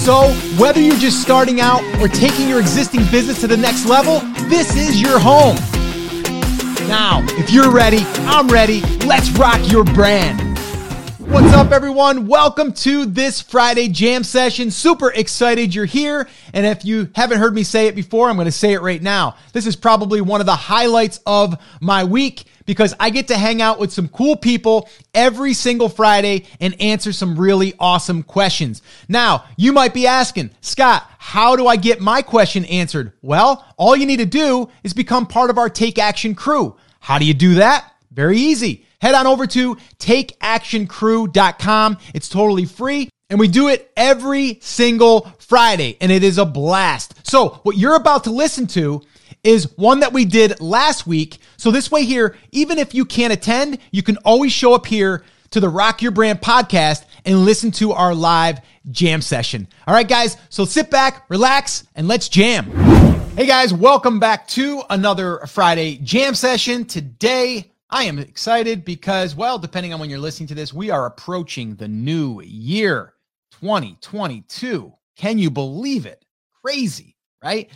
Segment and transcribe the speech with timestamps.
[0.00, 4.20] So, whether you're just starting out or taking your existing business to the next level,
[4.48, 5.56] this is your home.
[6.88, 8.80] Now, if you're ready, I'm ready.
[9.04, 10.40] Let's rock your brand.
[11.18, 12.26] What's up, everyone?
[12.26, 14.70] Welcome to this Friday jam session.
[14.70, 16.26] Super excited you're here.
[16.54, 19.02] And if you haven't heard me say it before, I'm going to say it right
[19.02, 19.36] now.
[19.52, 23.60] This is probably one of the highlights of my week because I get to hang
[23.60, 28.80] out with some cool people every single Friday and answer some really awesome questions.
[29.08, 33.12] Now, you might be asking, Scott, how do I get my question answered?
[33.22, 36.76] Well, all you need to do is become part of our Take Action crew.
[37.00, 37.92] How do you do that?
[38.12, 41.98] Very easy head on over to takeactioncrew.com.
[42.14, 43.08] It's totally free.
[43.28, 47.14] And we do it every single Friday, and it is a blast.
[47.26, 49.02] So, what you're about to listen to
[49.42, 51.38] is one that we did last week.
[51.56, 55.24] So, this way, here, even if you can't attend, you can always show up here
[55.50, 59.66] to the Rock Your Brand podcast and listen to our live jam session.
[59.86, 62.70] All right, guys, so sit back, relax, and let's jam.
[63.36, 66.84] Hey, guys, welcome back to another Friday jam session.
[66.84, 71.06] Today, I am excited because, well, depending on when you're listening to this, we are
[71.06, 73.14] approaching the new year
[73.60, 74.92] 2022.
[75.16, 76.24] Can you believe it?
[76.62, 77.70] Crazy, right?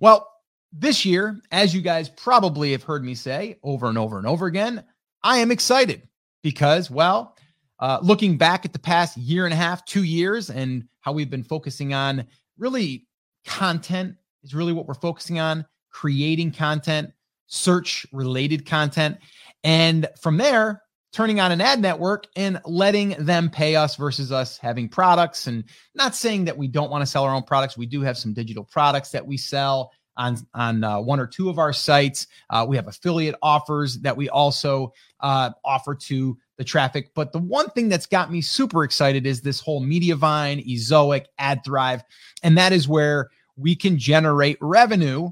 [0.00, 0.29] Well,
[0.72, 4.46] this year, as you guys probably have heard me say over and over and over
[4.46, 4.84] again,
[5.22, 6.02] I am excited
[6.42, 7.36] because, well,
[7.80, 11.30] uh, looking back at the past year and a half, two years, and how we've
[11.30, 12.24] been focusing on
[12.58, 13.06] really
[13.44, 17.10] content is really what we're focusing on creating content,
[17.46, 19.18] search related content.
[19.64, 20.82] And from there,
[21.12, 25.46] turning on an ad network and letting them pay us versus us having products.
[25.46, 25.64] And
[25.94, 27.76] not saying that we don't want to sell our own products.
[27.76, 31.48] We do have some digital products that we sell on on uh, one or two
[31.48, 32.26] of our sites.
[32.50, 37.12] Uh, we have affiliate offers that we also uh, offer to the traffic.
[37.14, 42.02] But the one thing that's got me super excited is this whole Mediavine, Ezoic, AdThrive,
[42.42, 45.30] and that is where we can generate revenue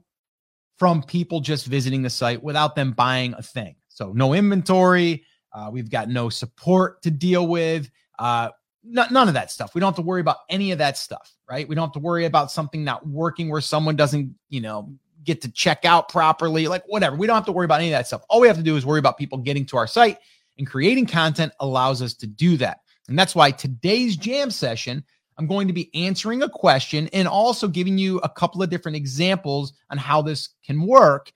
[0.78, 3.76] from people just visiting the site without them buying a thing.
[3.88, 5.24] So no inventory.
[5.52, 7.90] Uh, we've got no support to deal with.
[8.18, 8.50] Uh,
[8.90, 9.74] none of that stuff.
[9.74, 11.68] We don't have to worry about any of that stuff, right?
[11.68, 14.92] We don't have to worry about something not working where someone doesn't, you know,
[15.24, 17.16] get to check out properly, like whatever.
[17.16, 18.22] We don't have to worry about any of that stuff.
[18.28, 20.18] All we have to do is worry about people getting to our site
[20.56, 22.80] and creating content allows us to do that.
[23.08, 25.04] And that's why today's jam session,
[25.38, 28.96] I'm going to be answering a question and also giving you a couple of different
[28.96, 31.32] examples on how this can work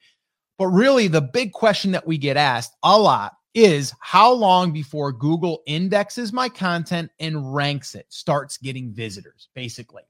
[0.63, 5.13] but really, the big question that we get asked a lot is how long before
[5.13, 10.03] Google indexes my content and ranks it, starts getting visitors, basically.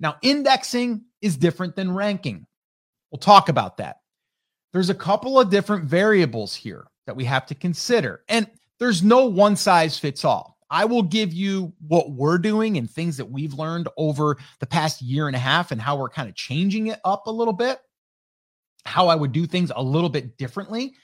[0.00, 2.46] Now, indexing is different than ranking.
[3.10, 3.96] We'll talk about that.
[4.72, 8.48] There's a couple of different variables here that we have to consider, and
[8.78, 10.56] there's no one size fits all.
[10.70, 15.00] I will give you what we're doing and things that we've learned over the past
[15.00, 17.80] year and a half and how we're kind of changing it up a little bit
[18.88, 20.94] how I would do things a little bit differently.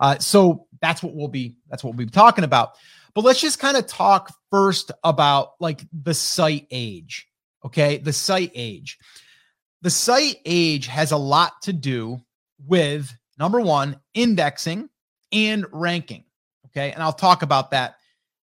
[0.00, 2.72] Uh, so that's what we'll be that's what we'll be talking about.
[3.14, 7.28] But let's just kind of talk first about like the site age.
[7.64, 8.98] Okay, the site age.
[9.82, 12.20] The site age has a lot to do
[12.66, 14.88] with number one, indexing
[15.32, 16.24] and ranking.
[16.66, 17.96] Okay, and I'll talk about that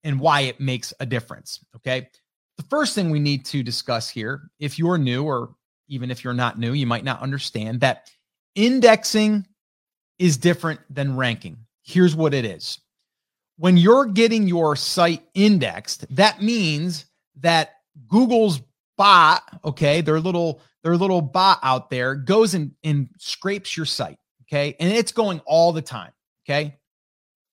[0.03, 1.63] and why it makes a difference.
[1.75, 2.09] Okay,
[2.57, 5.55] the first thing we need to discuss here, if you're new or
[5.87, 8.09] even if you're not new, you might not understand that
[8.55, 9.45] Indexing
[10.19, 11.57] is different than ranking.
[11.83, 12.79] Here's what it is
[13.57, 17.05] when you're getting your site indexed, that means
[17.41, 17.75] that
[18.07, 18.61] Google's
[18.97, 24.19] bot, okay, their little their little bot out there goes and, and scrapes your site,
[24.43, 26.11] okay, and it's going all the time,
[26.45, 26.75] okay.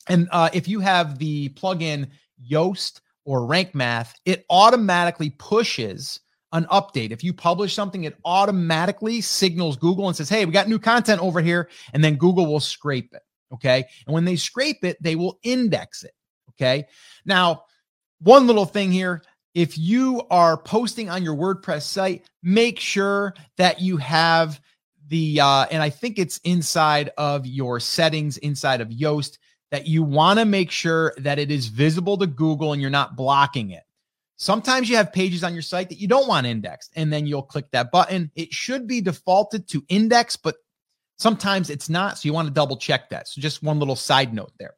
[0.08, 2.08] And uh, if you have the plugin
[2.50, 6.20] Yoast or Rank Math, it automatically pushes
[6.52, 7.10] an update.
[7.10, 11.20] If you publish something, it automatically signals Google and says, Hey, we got new content
[11.20, 11.69] over here.
[11.93, 13.22] And then Google will scrape it.
[13.52, 13.84] Okay.
[14.06, 16.12] And when they scrape it, they will index it.
[16.50, 16.87] Okay.
[17.25, 17.64] Now,
[18.20, 19.22] one little thing here
[19.54, 24.60] if you are posting on your WordPress site, make sure that you have
[25.08, 29.38] the, uh, and I think it's inside of your settings inside of Yoast
[29.70, 33.16] that you want to make sure that it is visible to Google and you're not
[33.16, 33.82] blocking it.
[34.42, 37.42] Sometimes you have pages on your site that you don't want indexed, and then you'll
[37.42, 38.30] click that button.
[38.34, 40.56] It should be defaulted to index, but
[41.22, 42.18] Sometimes it's not.
[42.18, 43.28] So you want to double check that.
[43.28, 44.74] So just one little side note there.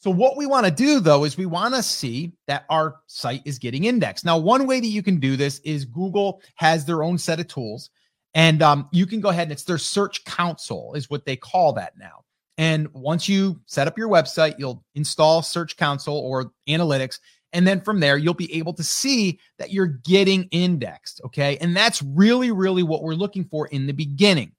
[0.00, 3.42] So what we want to do though is we want to see that our site
[3.44, 4.24] is getting indexed.
[4.24, 7.46] Now, one way that you can do this is Google has their own set of
[7.46, 7.90] tools,
[8.34, 11.74] and um, you can go ahead and it's their Search Console is what they call
[11.74, 12.24] that now.
[12.56, 17.20] And once you set up your website, you'll install Search Console or Analytics,
[17.52, 21.20] and then from there you'll be able to see that you're getting indexed.
[21.26, 24.52] Okay, and that's really, really what we're looking for in the beginning.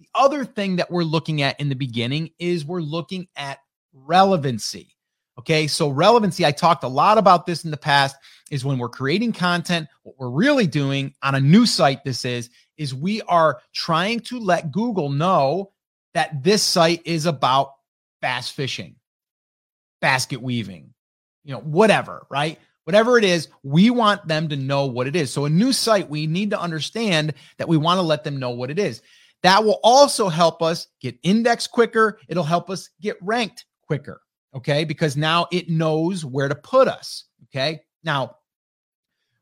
[0.00, 3.58] The other thing that we're looking at in the beginning is we're looking at
[3.92, 4.96] relevancy.
[5.38, 8.16] Okay, so relevancy, I talked a lot about this in the past,
[8.50, 12.48] is when we're creating content, what we're really doing on a new site, this is,
[12.78, 15.72] is we are trying to let Google know
[16.14, 17.72] that this site is about
[18.22, 18.96] bass fishing,
[20.00, 20.94] basket weaving,
[21.46, 22.58] you know, whatever, right?
[22.84, 25.32] Whatever it is, we want them to know what it is.
[25.32, 28.50] So, a new site, we need to understand that we want to let them know
[28.50, 29.00] what it is.
[29.42, 32.18] That will also help us get indexed quicker.
[32.28, 34.20] It'll help us get ranked quicker.
[34.54, 34.84] Okay.
[34.84, 37.24] Because now it knows where to put us.
[37.44, 37.82] Okay.
[38.02, 38.36] Now,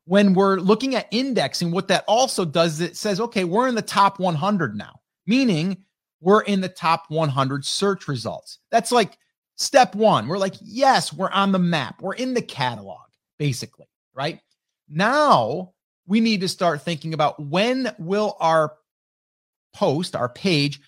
[0.05, 3.75] when we're looking at indexing, what that also does is it says, okay, we're in
[3.75, 5.83] the top 100 now, meaning
[6.21, 8.59] we're in the top 100 search results.
[8.69, 9.17] That's like
[9.55, 10.27] step one.
[10.27, 13.07] We're like, yes, we're on the map, we're in the catalog,
[13.39, 14.39] basically, right?
[14.89, 15.73] Now
[16.07, 18.73] we need to start thinking about when will our
[19.73, 20.79] post, our page,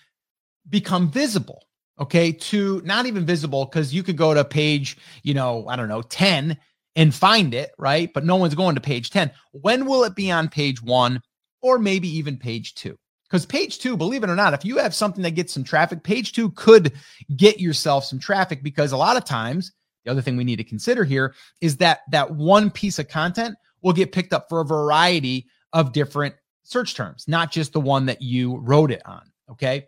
[0.68, 1.68] become visible
[2.00, 5.88] okay, to not even visible because you could go to page, you know, I don't
[5.88, 6.56] know, 10
[6.96, 8.12] and find it, right?
[8.12, 9.30] But no one's going to page 10.
[9.52, 11.20] When will it be on page one
[11.60, 12.98] or maybe even page two?
[13.28, 16.02] Because page two, believe it or not, if you have something that gets some traffic,
[16.02, 16.92] page two could
[17.36, 19.72] get yourself some traffic because a lot of times,
[20.04, 23.54] the other thing we need to consider here is that that one piece of content
[23.82, 28.06] will get picked up for a variety of different search terms, not just the one
[28.06, 29.30] that you wrote it on.
[29.50, 29.86] Okay.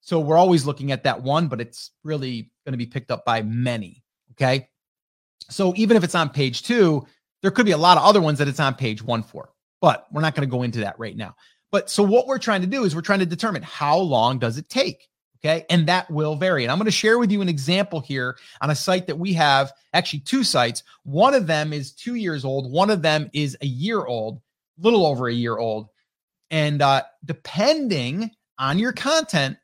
[0.00, 3.24] So we're always looking at that one, but it's really going to be picked up
[3.26, 4.02] by many.
[4.32, 4.68] Okay.
[5.50, 7.06] So even if it's on page two,
[7.42, 9.50] there could be a lot of other ones that it's on page one for,
[9.80, 11.34] but we're not going to go into that right now.
[11.70, 14.58] But so what we're trying to do is we're trying to determine how long does
[14.58, 15.08] it take?
[15.38, 15.64] Okay.
[15.70, 16.64] And that will vary.
[16.64, 19.32] And I'm going to share with you an example here on a site that we
[19.34, 20.82] have actually two sites.
[21.04, 24.38] One of them is two years old, one of them is a year old,
[24.78, 25.88] a little over a year old.
[26.50, 29.58] And uh, depending on your content,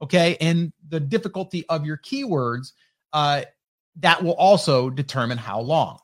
[0.00, 2.72] okay, and the difficulty of your keywords,
[3.12, 3.42] uh,
[3.96, 5.98] that will also determine how long.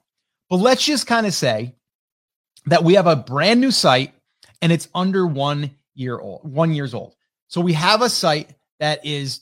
[0.51, 1.75] But let's just kind of say
[2.67, 4.13] that we have a brand new site
[4.65, 7.15] and it's under one year old, one years old.
[7.49, 9.41] So we have a site that is,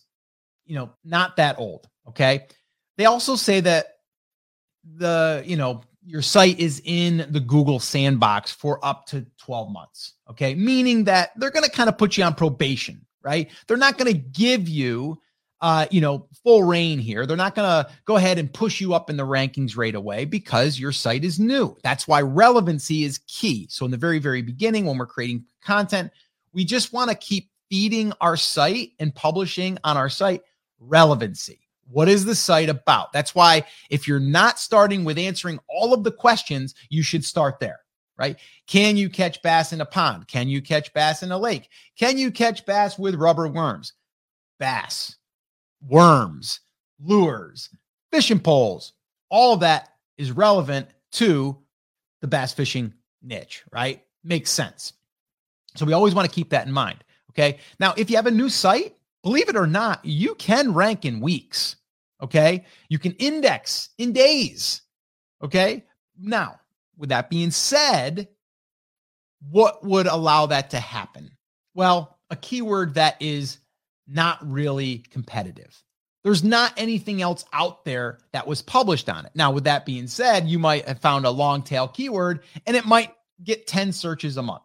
[0.67, 1.89] you know, not that old.
[2.09, 2.47] Okay.
[2.97, 3.87] They also say that
[4.85, 10.15] the, you know, your site is in the Google sandbox for up to 12 months.
[10.29, 10.57] Okay.
[10.57, 13.51] Meaning that they're going to kind of put you on probation right?
[13.67, 15.21] They're not going to give you,
[15.63, 17.25] uh, you know, full reign here.
[17.25, 20.25] They're not going to go ahead and push you up in the rankings right away
[20.25, 21.77] because your site is new.
[21.85, 23.69] That's why relevancy is key.
[23.71, 26.11] So in the very, very beginning, when we're creating content,
[26.53, 30.43] we just want to keep feeding our site and publishing on our site
[30.81, 31.61] relevancy.
[31.89, 33.13] What is the site about?
[33.13, 37.61] That's why if you're not starting with answering all of the questions, you should start
[37.61, 37.79] there
[38.19, 38.37] right?
[38.67, 40.29] Can you catch bass in a pond?
[40.29, 41.69] Can you catch bass in a lake?
[41.99, 43.95] Can you catch bass with rubber worms?
[44.61, 45.17] Bass,
[45.87, 46.61] worms,
[47.01, 47.71] lures,
[48.11, 48.93] fishing poles,
[49.29, 51.59] all that is relevant to
[52.21, 54.03] the bass fishing niche, right?
[54.25, 54.93] Makes sense.
[55.77, 57.03] So we always want to keep that in mind.
[57.31, 57.59] Okay.
[57.81, 61.21] Now, if you have a new site, believe it or not, you can rank in
[61.21, 61.77] weeks.
[62.23, 62.65] Okay.
[62.89, 64.83] You can index in days.
[65.43, 65.85] Okay.
[66.19, 66.61] Now,
[66.97, 68.29] with that being said,
[69.51, 71.31] what would allow that to happen?
[71.75, 73.59] Well, a keyword that is
[74.07, 75.83] not really competitive.
[76.25, 79.33] There's not anything else out there that was published on it.
[79.35, 82.87] Now, with that being said, you might have found a long tail keyword and it
[82.87, 84.63] might get 10 searches a month.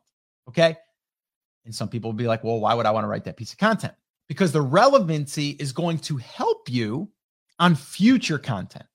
[0.48, 0.78] Okay.
[1.66, 3.52] And some people will be like, well, why would I want to write that piece
[3.54, 3.94] of content?
[4.28, 7.10] Because the relevancy is going to help you
[7.60, 8.86] on future content.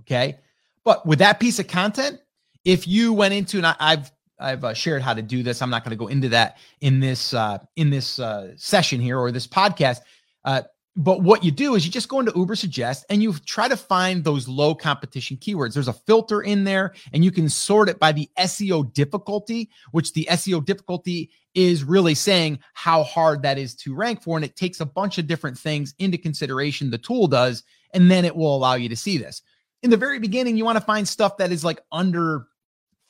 [0.00, 0.38] Okay.
[0.84, 2.20] But with that piece of content,
[2.64, 5.62] if you went into and I, have I've uh, shared how to do this.
[5.62, 9.18] I'm not going to go into that in this uh, in this uh, session here
[9.18, 10.00] or this podcast.
[10.44, 10.62] Uh,
[10.96, 14.24] but what you do is you just go into Ubersuggest and you try to find
[14.24, 15.72] those low competition keywords.
[15.72, 20.12] There's a filter in there, and you can sort it by the SEO difficulty, which
[20.12, 24.36] the SEO difficulty is really saying how hard that is to rank for.
[24.36, 26.90] And it takes a bunch of different things into consideration.
[26.90, 27.62] The tool does,
[27.94, 29.42] and then it will allow you to see this.
[29.82, 32.46] In the very beginning, you want to find stuff that is like under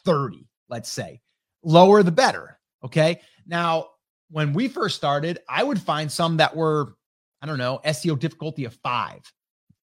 [0.04, 1.20] 30, let's say.
[1.62, 2.58] Lower the better.
[2.84, 3.20] Okay.
[3.46, 3.88] Now,
[4.30, 6.94] when we first started, I would find some that were
[7.42, 9.20] I don't know, SEO difficulty of five.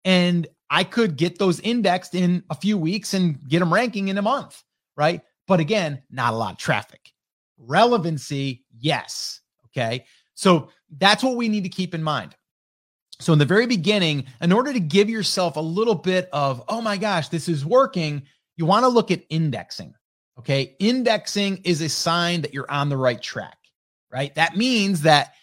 [0.05, 4.17] And I could get those indexed in a few weeks and get them ranking in
[4.17, 4.63] a month,
[4.95, 5.21] right?
[5.47, 7.11] But again, not a lot of traffic.
[7.57, 9.41] Relevancy, yes.
[9.65, 10.05] Okay.
[10.35, 12.35] So that's what we need to keep in mind.
[13.19, 16.81] So, in the very beginning, in order to give yourself a little bit of, oh
[16.81, 18.21] my gosh, this is working,
[18.57, 19.95] you want to look at indexing.
[20.39, 20.75] Okay.
[20.79, 23.57] Indexing is a sign that you're on the right track,
[24.11, 24.33] right?
[24.35, 25.33] That means that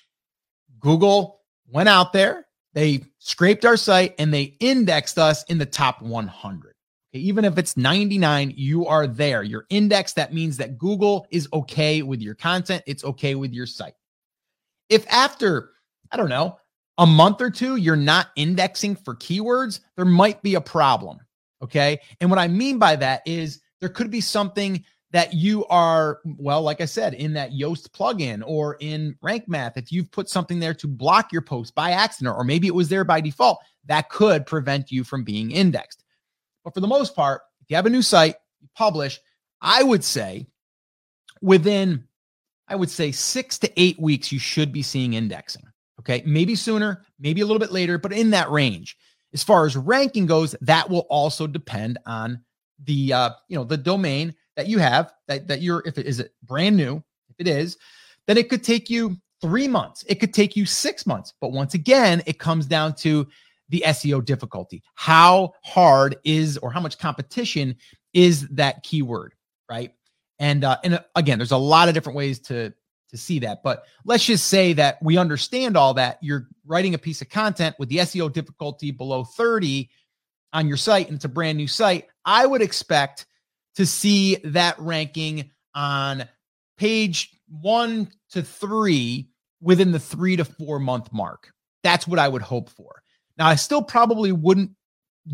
[0.78, 6.02] Google went out there, they scraped our site, and they indexed us in the top
[6.02, 6.74] 100.
[7.12, 7.22] Okay.
[7.22, 9.42] Even if it's 99, you are there.
[9.42, 10.16] You're indexed.
[10.16, 13.94] That means that Google is okay with your content, it's okay with your site.
[14.88, 15.70] If after,
[16.12, 16.58] I don't know,
[16.98, 21.18] a month or two, you're not indexing for keywords, there might be a problem.
[21.62, 21.98] Okay.
[22.20, 26.62] And what I mean by that is there could be something that you are, well,
[26.62, 30.58] like I said, in that Yoast plugin or in Rank Math, if you've put something
[30.58, 34.08] there to block your post by accident, or maybe it was there by default, that
[34.08, 36.02] could prevent you from being indexed.
[36.64, 39.20] But for the most part, if you have a new site, you publish,
[39.60, 40.46] I would say
[41.42, 42.04] within,
[42.68, 45.66] I would say six to eight weeks, you should be seeing indexing.
[46.00, 46.22] Okay.
[46.24, 48.96] Maybe sooner, maybe a little bit later, but in that range.
[49.34, 52.40] As far as ranking goes, that will also depend on
[52.84, 56.20] the uh, you know, the domain that you have that that you're if it is
[56.20, 57.76] it brand new, if it is,
[58.26, 60.04] then it could take you three months.
[60.08, 61.34] It could take you six months.
[61.40, 63.26] But once again, it comes down to
[63.68, 64.82] the SEO difficulty.
[64.94, 67.76] How hard is or how much competition
[68.12, 69.34] is that keyword,
[69.68, 69.92] right?
[70.38, 72.72] And uh, and uh, again, there's a lot of different ways to
[73.10, 73.62] to see that.
[73.62, 76.18] But let's just say that we understand all that.
[76.20, 79.88] You're writing a piece of content with the SEO difficulty below 30
[80.54, 82.06] on your site, and it's a brand new site.
[82.24, 83.26] I would expect
[83.74, 86.26] to see that ranking on
[86.78, 89.28] page one to three
[89.60, 91.52] within the three to four month mark.
[91.82, 93.02] That's what I would hope for.
[93.36, 94.70] Now, I still probably wouldn't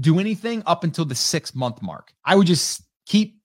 [0.01, 2.13] do anything up until the six month mark.
[2.25, 3.41] I would just keep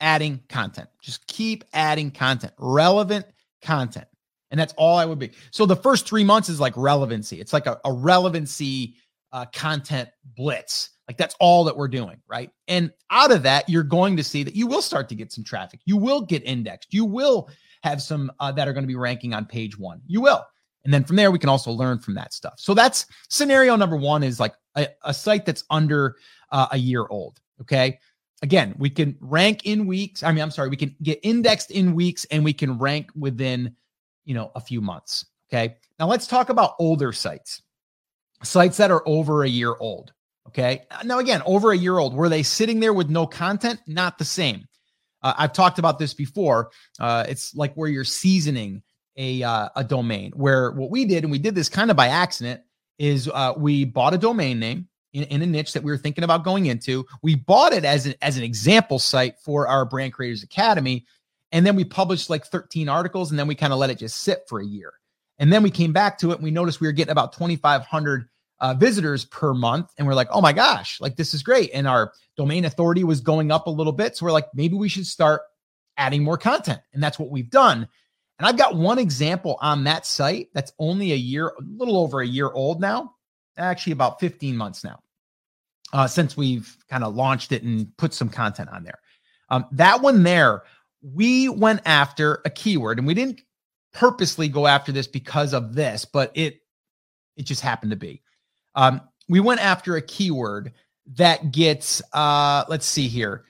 [0.00, 3.26] adding content, just keep adding content, relevant
[3.62, 4.06] content.
[4.50, 5.32] And that's all I would be.
[5.50, 7.40] So the first three months is like relevancy.
[7.40, 8.96] It's like a, a relevancy
[9.32, 10.90] uh, content blitz.
[11.08, 12.50] Like that's all that we're doing, right?
[12.68, 15.42] And out of that, you're going to see that you will start to get some
[15.42, 15.80] traffic.
[15.86, 16.92] You will get indexed.
[16.92, 17.48] You will
[17.82, 20.02] have some uh, that are going to be ranking on page one.
[20.06, 20.46] You will.
[20.84, 22.54] And then from there, we can also learn from that stuff.
[22.58, 26.16] So that's scenario number one is like a, a site that's under
[26.50, 27.40] uh, a year old.
[27.60, 27.98] Okay.
[28.42, 30.22] Again, we can rank in weeks.
[30.22, 33.74] I mean, I'm sorry, we can get indexed in weeks and we can rank within,
[34.24, 35.26] you know, a few months.
[35.50, 35.76] Okay.
[35.98, 37.62] Now let's talk about older sites,
[38.42, 40.12] sites that are over a year old.
[40.48, 40.82] Okay.
[41.04, 43.80] Now, again, over a year old, were they sitting there with no content?
[43.86, 44.66] Not the same.
[45.22, 46.70] Uh, I've talked about this before.
[46.98, 48.82] Uh, it's like where you're seasoning
[49.16, 50.32] a uh, a domain.
[50.34, 52.62] Where what we did, and we did this kind of by accident,
[52.98, 56.24] is uh, we bought a domain name in, in, a niche that we were thinking
[56.24, 57.04] about going into.
[57.22, 61.04] We bought it as an as an example site for our Brand Creators Academy,
[61.52, 64.22] and then we published like 13 articles, and then we kind of let it just
[64.22, 64.94] sit for a year.
[65.38, 68.28] And then we came back to it, and we noticed we were getting about 2,500
[68.60, 69.90] uh, visitors per month.
[69.98, 71.70] And we're like, oh my gosh, like this is great.
[71.72, 74.16] And our domain authority was going up a little bit.
[74.16, 75.42] So we're like, maybe we should start
[75.96, 76.80] adding more content.
[76.92, 77.88] And that's what we've done.
[78.38, 82.20] And I've got one example on that site that's only a year, a little over
[82.20, 83.14] a year old now,
[83.56, 85.00] actually about 15 months now,
[85.92, 89.00] uh, since we've kind of launched it and put some content on there.
[89.50, 90.62] Um, that one there,
[91.02, 93.40] we went after a keyword and we didn't
[93.92, 96.60] purposely go after this because of this, but it
[97.36, 98.22] it just happened to be.
[98.78, 100.72] Um, we went after a keyword
[101.16, 103.44] that gets, uh, let's see here,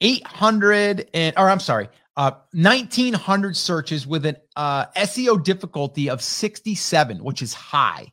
[0.00, 7.24] 800 and, or I'm sorry, uh, 1900 searches with an uh, SEO difficulty of 67,
[7.24, 8.12] which is high.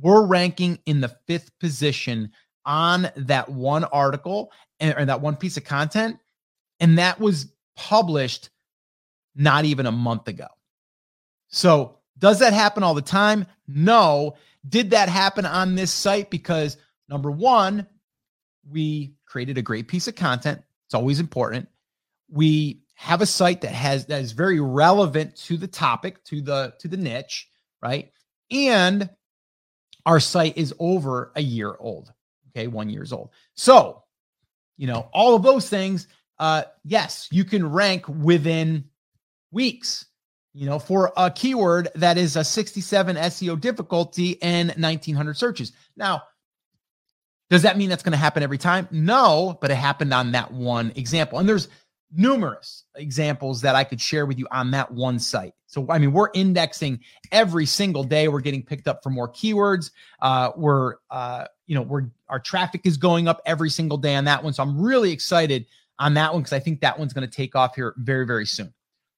[0.00, 2.30] We're ranking in the fifth position
[2.64, 6.16] on that one article and, or that one piece of content.
[6.78, 8.50] And that was published
[9.34, 10.46] not even a month ago.
[11.48, 13.46] So, does that happen all the time?
[13.66, 14.36] No.
[14.68, 16.30] Did that happen on this site?
[16.30, 16.76] Because
[17.08, 17.86] number one,
[18.68, 20.62] we created a great piece of content.
[20.86, 21.68] It's always important.
[22.28, 26.74] We have a site that has that is very relevant to the topic, to the
[26.80, 27.48] to the niche,
[27.82, 28.10] right?
[28.50, 29.10] And
[30.04, 32.12] our site is over a year old.
[32.50, 33.30] Okay, one years old.
[33.54, 34.04] So,
[34.78, 36.08] you know, all of those things,
[36.38, 38.84] uh, yes, you can rank within
[39.50, 40.06] weeks
[40.56, 45.72] you know, for a keyword that is a 67 SEO difficulty and 1900 searches.
[45.98, 46.22] Now,
[47.50, 48.88] does that mean that's going to happen every time?
[48.90, 51.38] No, but it happened on that one example.
[51.38, 51.68] And there's
[52.10, 55.52] numerous examples that I could share with you on that one site.
[55.66, 58.28] So, I mean, we're indexing every single day.
[58.28, 59.90] We're getting picked up for more keywords.
[60.22, 64.24] Uh, we're, uh, you know, we're our traffic is going up every single day on
[64.24, 64.54] that one.
[64.54, 65.66] So I'm really excited
[65.98, 68.46] on that one because I think that one's going to take off here very, very
[68.46, 68.72] soon.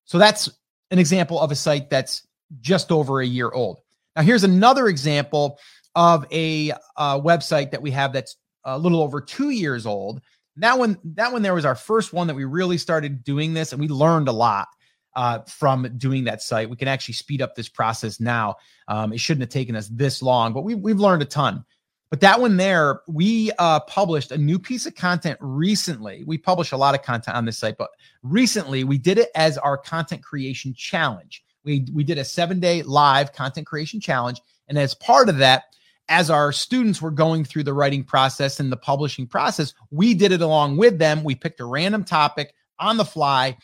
[0.05, 0.51] So that's
[0.91, 2.27] an example of a site that's
[2.61, 3.81] just over a year old.
[4.17, 5.59] Now, here's another example
[5.95, 10.21] of a uh, website that we have that's a little over two years old.
[10.57, 13.73] That one, that one there was our first one that we really started doing this,
[13.73, 14.69] and we learned a lot
[15.15, 16.71] uh, from doing that site.
[16.71, 18.57] We can actually speed up this process now.
[18.89, 21.65] Um, it shouldn't have taken us this long, but we, we've learned a ton.
[22.11, 26.25] But that one there, we uh, published a new piece of content recently.
[26.27, 27.91] We publish a lot of content on this site, but
[28.23, 31.45] recently we did it as our content creation challenge.
[31.65, 34.41] We, we did a seven day live content creation challenge.
[34.69, 35.65] And as part of that,
[36.09, 40.33] as our students were going through the writing process and the publishing process, we did
[40.33, 41.23] it along with them.
[41.23, 43.59] We picked a random topic on the fly.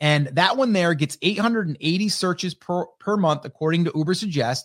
[0.00, 4.62] And that one there gets 880 searches per, per month, according to Ubersuggest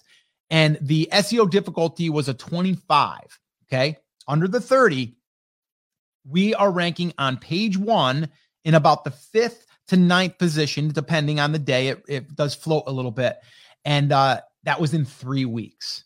[0.50, 3.40] and the SEO difficulty was a 25.
[3.66, 3.98] Okay.
[4.28, 5.16] Under the 30,
[6.30, 8.30] we are ranking on page one
[8.64, 11.90] in about the fifth to ninth position, depending on the day.
[11.90, 13.38] It, it does float a little bit.
[13.86, 16.04] And uh, that was in three weeks,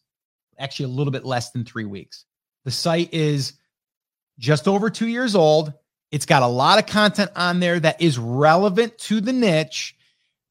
[0.59, 2.25] actually, a little bit less than three weeks.
[2.63, 3.53] The site is
[4.37, 5.73] just over two years old.
[6.11, 9.95] It's got a lot of content on there that is relevant to the niche.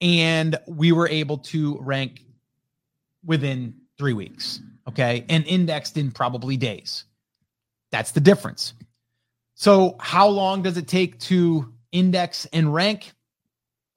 [0.00, 2.24] And we were able to rank
[3.24, 7.04] within three weeks, okay, and indexed in probably days.
[7.92, 8.72] That's the difference.
[9.56, 13.12] So, how long does it take to index and rank?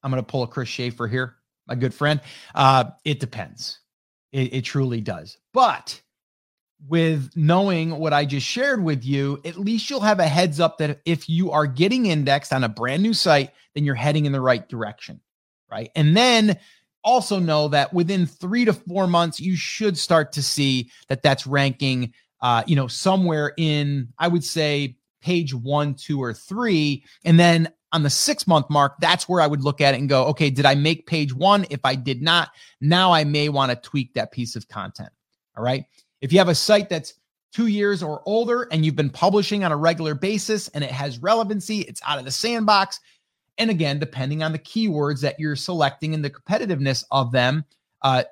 [0.04, 1.36] I'm going to pull a Chris Schaefer here,
[1.68, 2.20] my good friend.
[2.54, 3.80] Uh, it depends.
[4.34, 5.38] It, it truly does.
[5.54, 6.02] But
[6.90, 10.80] with knowing what I just shared with you, at least you'll have a heads up
[10.80, 14.34] that if you are getting indexed on a brand new site, then you're heading in
[14.34, 15.22] the right direction.
[15.72, 15.92] Right.
[15.96, 16.60] And then
[17.04, 21.46] also know that within three to four months, you should start to see that that's
[21.46, 27.04] ranking, uh, you know, somewhere in, I would say, page one, two, or three.
[27.24, 30.10] And then on the six month mark, that's where I would look at it and
[30.10, 31.66] go, okay, did I make page one?
[31.70, 32.50] If I did not,
[32.82, 35.10] now I may want to tweak that piece of content.
[35.56, 35.86] All right.
[36.22, 37.14] If you have a site that's
[37.54, 41.20] two years or older and you've been publishing on a regular basis and it has
[41.20, 43.00] relevancy, it's out of the sandbox,
[43.58, 47.66] and again, depending on the keywords that you're selecting and the competitiveness of them,
[48.02, 48.24] uh,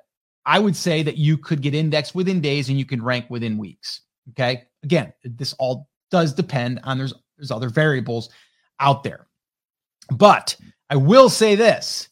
[0.44, 3.58] I would say that you could get indexed within days and you can rank within
[3.58, 4.00] weeks.
[4.30, 4.64] Okay.
[4.82, 8.30] Again, this all does depend on there's there's other variables
[8.80, 9.26] out there.
[10.10, 10.56] But
[10.90, 12.08] I will say this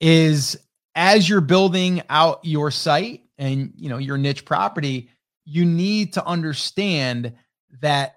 [0.00, 0.58] is
[0.94, 5.08] as you're building out your site and you know your niche property,
[5.44, 7.32] you need to understand
[7.80, 8.16] that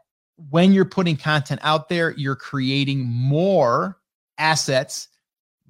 [0.49, 3.97] when you're putting content out there, you're creating more
[4.37, 5.09] assets,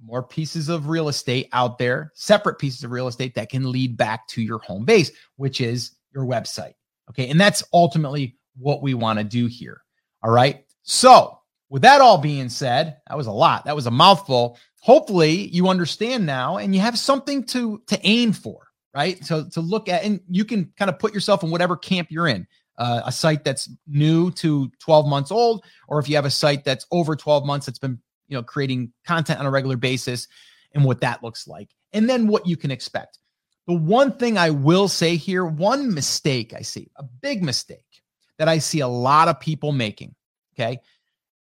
[0.06, 3.96] more pieces of real estate out there, separate pieces of real estate that can lead
[3.96, 6.74] back to your home base, which is your website.
[7.10, 7.30] Okay.
[7.30, 9.82] And that's ultimately what we want to do here.
[10.24, 10.66] All right.
[10.84, 13.66] So, with that all being said, that was a lot.
[13.66, 14.60] That was a mouthful.
[14.82, 19.24] Hopefully, you understand now and you have something to to aim for, right?
[19.26, 22.28] So to look at and you can kind of put yourself in whatever camp you're
[22.28, 22.48] in.
[22.78, 26.64] Uh, a site that's new to 12 months old, or if you have a site
[26.64, 28.00] that's over 12 months that's been
[28.34, 30.28] you know, creating content on a regular basis
[30.74, 33.20] and what that looks like, and then what you can expect.
[33.68, 37.86] The one thing I will say here, one mistake I see, a big mistake
[38.40, 40.16] that I see a lot of people making.
[40.56, 40.80] Okay.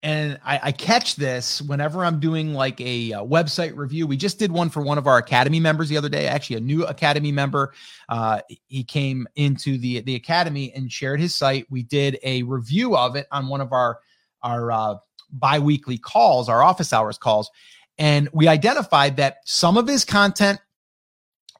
[0.02, 4.06] And I, I catch this whenever I'm doing like a, a, website review.
[4.06, 6.60] We just did one for one of our Academy members the other day, actually, a
[6.60, 7.74] new Academy member.
[8.08, 11.66] Uh, he came into the, the Academy and shared his site.
[11.68, 13.98] We did a review of it on one of our,
[14.40, 14.94] our uh,
[15.30, 17.50] biweekly calls, our office hours calls,
[17.98, 20.60] and we identified that some of his content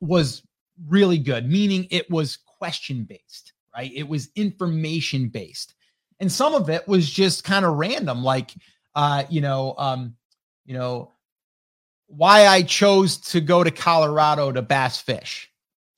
[0.01, 0.43] was
[0.87, 3.91] really good, meaning it was question based, right?
[3.95, 5.75] It was information based.
[6.21, 8.53] And some of it was just kind of random, like
[8.95, 10.17] uh, you know, um,
[10.65, 11.13] you know,
[12.09, 15.51] why I chose to go to Colorado to bass fish.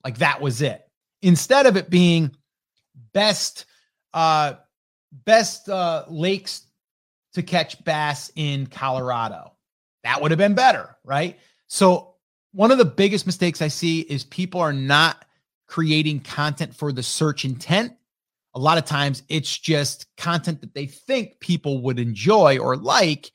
[0.05, 0.83] Like that was it.
[1.23, 2.35] Instead of it being
[3.13, 3.67] best
[4.13, 4.55] uh
[5.25, 6.67] best uh lakes
[7.35, 9.53] to catch bass in Colorado.
[10.03, 11.39] That would have been better, right?
[11.69, 12.15] So,
[12.53, 15.25] one of the biggest mistakes I see is people are not
[15.69, 17.93] creating content for the search intent.
[18.55, 23.31] A lot of times it's just content that they think people would enjoy or like.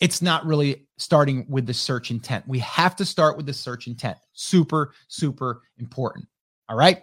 [0.00, 2.48] It's not really starting with the search intent.
[2.48, 4.16] We have to start with the search intent.
[4.32, 6.26] Super, super important.
[6.68, 7.02] All right.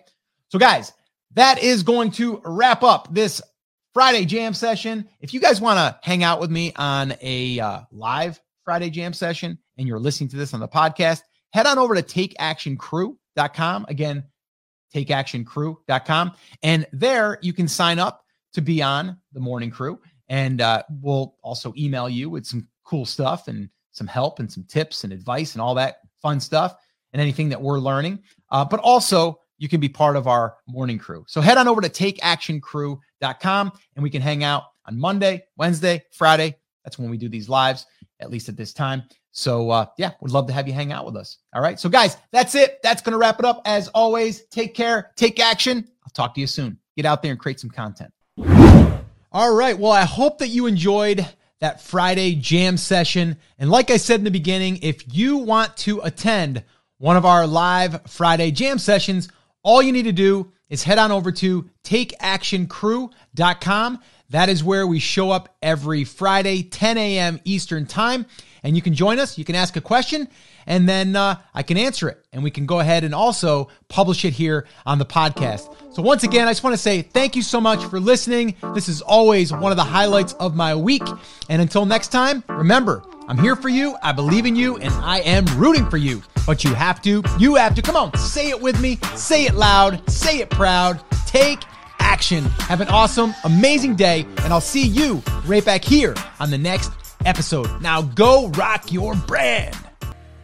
[0.50, 0.92] So, guys,
[1.36, 3.42] that is going to wrap up this
[4.00, 5.06] Friday jam session.
[5.20, 9.12] If you guys want to hang out with me on a uh, live Friday jam
[9.12, 13.86] session and you're listening to this on the podcast, head on over to takeactioncrew.com.
[13.90, 14.24] Again,
[14.96, 16.32] takeactioncrew.com.
[16.64, 20.00] And there you can sign up to be on the morning crew.
[20.30, 24.64] And uh, we'll also email you with some cool stuff and some help and some
[24.64, 26.78] tips and advice and all that fun stuff
[27.12, 28.20] and anything that we're learning.
[28.50, 31.24] Uh, but also, you can be part of our morning crew.
[31.28, 36.56] So head on over to takeactioncrew.com and we can hang out on Monday, Wednesday, Friday.
[36.84, 37.86] That's when we do these lives,
[38.20, 39.04] at least at this time.
[39.32, 41.38] So, uh, yeah, would love to have you hang out with us.
[41.54, 41.80] All right.
[41.80, 42.80] So, guys, that's it.
[42.82, 43.62] That's going to wrap it up.
[43.66, 45.88] As always, take care, take action.
[46.04, 46.80] I'll talk to you soon.
[46.98, 48.12] Get out there and create some content.
[49.32, 49.78] All right.
[49.78, 51.28] Well, I hope that you enjoyed
[51.60, 53.38] that Friday jam session.
[53.60, 56.64] And like I said in the beginning, if you want to attend
[56.98, 59.30] one of our live Friday jam sessions,
[59.64, 64.00] all you need to do is head on over to takeactioncrew.com.
[64.32, 67.40] That is where we show up every Friday, 10 a.m.
[67.46, 68.28] Eastern Time.
[68.62, 69.38] And you can join us.
[69.38, 70.28] You can ask a question,
[70.68, 72.26] and then uh, I can answer it.
[72.34, 75.74] And we can go ahead and also publish it here on the podcast.
[75.94, 78.58] So, once again, I just want to say thank you so much for listening.
[78.76, 81.04] This is always one of the highlights of my week.
[81.50, 83.96] And until next time, remember, I'm here for you.
[84.04, 86.22] I believe in you, and I am rooting for you.
[86.46, 89.56] But you have to, you have to, come on, say it with me, say it
[89.56, 91.60] loud, say it proud, take
[92.00, 92.44] action.
[92.68, 96.92] Have an awesome, amazing day, and I'll see you right back here on the next
[97.26, 97.82] episode.
[97.82, 99.76] Now go rock your brand.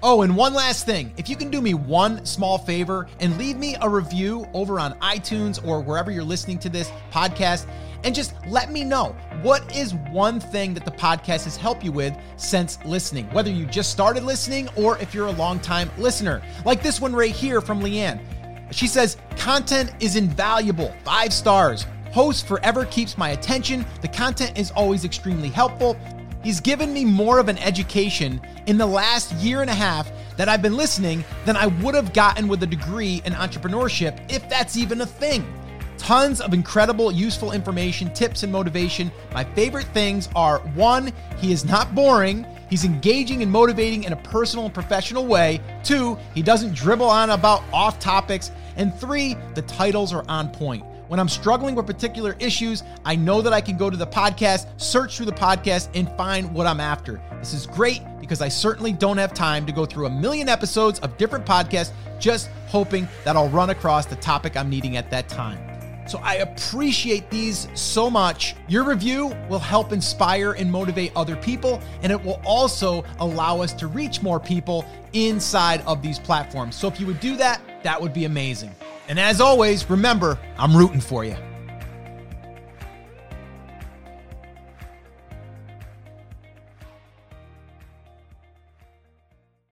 [0.03, 1.11] Oh, and one last thing.
[1.17, 4.93] If you can do me one small favor and leave me a review over on
[4.99, 7.65] iTunes or wherever you're listening to this podcast,
[8.05, 11.91] and just let me know what is one thing that the podcast has helped you
[11.91, 16.41] with since listening, whether you just started listening or if you're a long time listener.
[16.63, 18.21] Like this one right here from Leanne.
[18.71, 21.85] She says, Content is invaluable, five stars.
[22.13, 23.85] Host forever keeps my attention.
[24.01, 25.97] The content is always extremely helpful.
[26.43, 30.47] He's given me more of an education in the last year and a half that
[30.47, 34.77] I've been listening than I would have gotten with a degree in entrepreneurship, if that's
[34.77, 35.43] even a thing.
[36.05, 39.11] Tons of incredible, useful information, tips, and motivation.
[39.33, 42.45] My favorite things are one, he is not boring.
[42.69, 45.59] He's engaging and motivating in a personal and professional way.
[45.83, 48.51] Two, he doesn't dribble on about off topics.
[48.75, 50.85] And three, the titles are on point.
[51.07, 54.67] When I'm struggling with particular issues, I know that I can go to the podcast,
[54.79, 57.19] search through the podcast, and find what I'm after.
[57.39, 60.99] This is great because I certainly don't have time to go through a million episodes
[60.99, 65.27] of different podcasts just hoping that I'll run across the topic I'm needing at that
[65.27, 65.74] time.
[66.07, 68.55] So I appreciate these so much.
[68.67, 73.73] Your review will help inspire and motivate other people, and it will also allow us
[73.73, 76.75] to reach more people inside of these platforms.
[76.75, 78.71] So if you would do that, that would be amazing.
[79.07, 81.35] And as always, remember, I'm rooting for you.